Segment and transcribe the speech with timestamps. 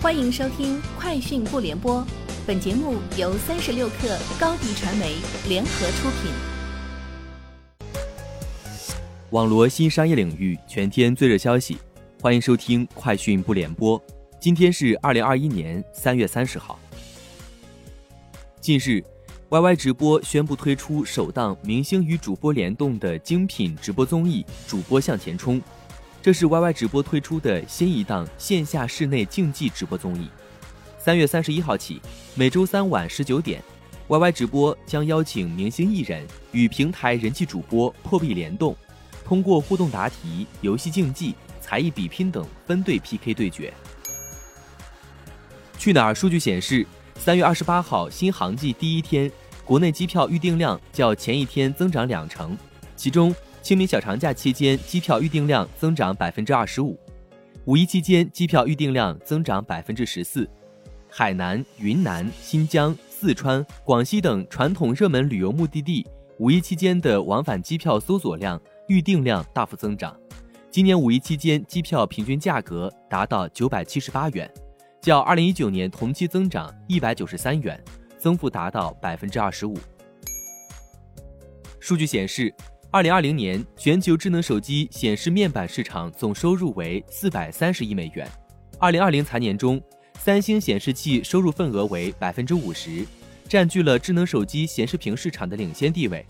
[0.00, 2.00] 欢迎收听《快讯不联播》，
[2.46, 5.16] 本节目由三十六克高低传媒
[5.48, 6.30] 联合出品。
[9.30, 11.78] 网罗新商业领域全天最热消息，
[12.22, 14.00] 欢迎收听《快讯不联播》。
[14.40, 16.78] 今天是二零二一年三月三十号。
[18.60, 19.02] 近日
[19.50, 25.60] ，YY 直播宣布推出首档明星与主播联动的精品直播综艺《主播向前冲》。
[26.28, 30.28] 这是 YY 直播推出的新一档线下室内竞技直播综艺。
[30.98, 32.02] 三月三十一号起，
[32.34, 33.62] 每周三晚十九点
[34.08, 36.22] ，YY 直播将邀请明星艺人
[36.52, 38.76] 与平台人气主播破壁联动，
[39.24, 43.72] 通过互动答题、游戏竞技、才艺比拼等分队 PK 对决。
[45.78, 46.86] 去哪儿数据显示，
[47.18, 49.32] 三月二十八号新航季第一天，
[49.64, 52.54] 国内机票预订量较前一天增长两成，
[52.96, 53.34] 其中。
[53.60, 56.96] 清明小长假期间，机票预订量增长百分之二十五；
[57.66, 60.48] 五一期间，机票预订量增长百分之十四。
[61.10, 66.06] 海南、云南、新疆、四川、广西等传统热门旅游目的地，
[66.38, 70.16] 五一期间的往返机票搜索量、预订量大幅增长。
[70.70, 74.50] 今年五一期间，机票平均价格达到九百七十八元，
[75.02, 77.78] 较二零一九年同期增长一百九十三元，
[78.16, 79.76] 增幅达到百分之二十五。
[81.80, 82.54] 数据显示。
[82.90, 88.26] 二零二零年全球智能手机显示面板市场总收入为四百三十亿美元。
[88.78, 89.78] 二零二零财年中，
[90.18, 93.04] 三星显示器收入份额为百分之五十，
[93.46, 96.24] 占据了智能手机显示屏市场的领先地位。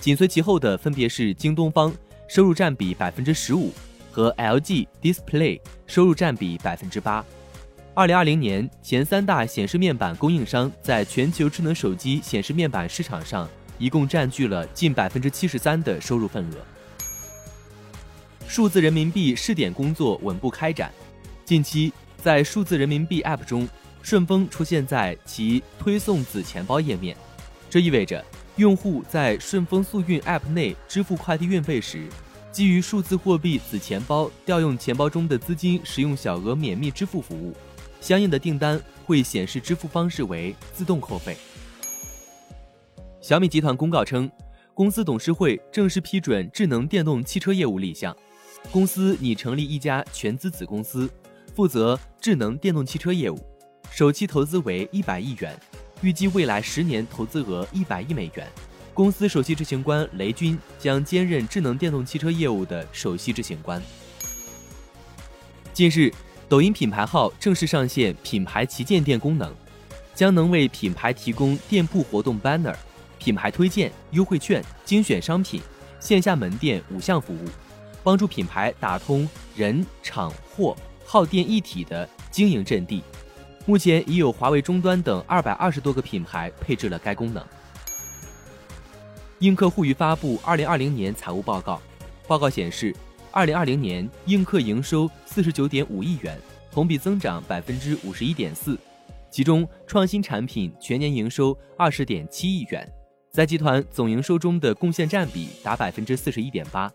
[0.00, 1.94] 紧随其后的分别是京东方，
[2.26, 3.72] 收入占比百分之十五，
[4.10, 7.24] 和 LG Display 收入占比百分之八。
[7.94, 13.48] 二零二零年前三大显示面板供应商在全球智能手机显示面板市场上。
[13.80, 16.56] 一共占据了近百分之七十三的收入份额。
[18.46, 20.92] 数字人民币试点工作稳步开展。
[21.44, 23.66] 近期，在数字人民币 App 中，
[24.02, 27.16] 顺丰出现在其推送子钱包页面，
[27.70, 28.24] 这意味着
[28.56, 32.06] 用户在顺丰速运 App 内支付快递运费时，
[32.52, 37.56] 基于数字货币子钱包调用钱包中的资金，使用小额免密支付服务，
[38.00, 41.36] 相应的订单会显示支付方式为自动扣费。
[43.20, 44.30] 小米集团公告称，
[44.72, 48.16] 公司董事会正式批准智能电动汽车业务立项，
[48.72, 51.08] 公司拟成立一家全资子公司，
[51.54, 53.38] 负责智能电动汽车业务，
[53.90, 55.54] 首期投资为一百亿元，
[56.00, 58.48] 预计未来十年投资额一百亿美元。
[58.94, 63.80] 公司首席执行官雷军将兼任智能电动汽车业务的首席执行官。
[65.74, 66.10] 近日，
[66.48, 69.54] 抖音品牌号正式上线品牌旗舰店功能，
[70.14, 72.74] 将能为品牌提供店铺活动 banner。
[73.20, 75.60] 品牌推荐、优惠券、精选商品、
[76.00, 77.44] 线下门店五项服务，
[78.02, 83.04] 帮助品牌打通人、场、货、耗电一体的经营阵地。
[83.66, 87.44] 目前已有华为终端等二百二十多个品牌配置了该功能。
[89.40, 91.80] 映客互娱发布二零二零年财务报告，
[92.26, 92.96] 报告显示，
[93.30, 96.40] 二零二零年映客营收四十九点五亿元，
[96.72, 98.78] 同比增长百分之五十一点四，
[99.30, 102.90] 其中创新产品全年营收二十点七亿元。
[103.30, 106.90] 在集团总营收中的贡献占比达百分之四十一点八，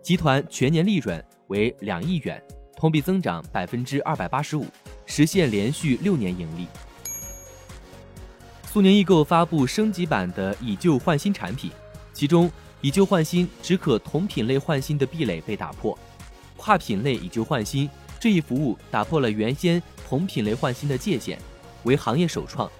[0.00, 2.42] 集团全年利润为两亿元，
[2.74, 4.64] 同比增长百分之二百八十五，
[5.04, 6.66] 实现连续六年盈利。
[8.66, 11.70] 苏宁易购发布升级版的以旧换新产品，
[12.14, 15.96] 其中以旧换新只可同品类换新的壁垒被打破，
[16.56, 21.38] 跨品类以旧换新这一服务打破了原先同品类换新的界限，
[21.82, 22.70] 为行业首创。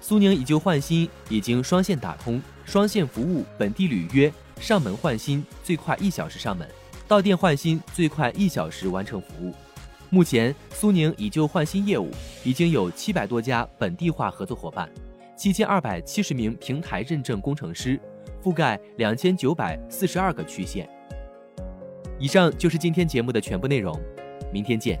[0.00, 6.68] 苏宁以旧换新已经双线打通，双线服务本地履约、上门换新最快一小时上门，
[7.06, 9.54] 到店换新最快一小时完成服务。
[10.08, 12.10] 目前，苏宁以旧换新业务
[12.42, 14.90] 已经有七百多家本地化合作伙伴，
[15.36, 18.00] 七千二百七十名平台认证工程师，
[18.42, 20.88] 覆盖两千九百四十二个区县。
[22.18, 23.96] 以上就是今天节目的全部内容，
[24.52, 25.00] 明天见。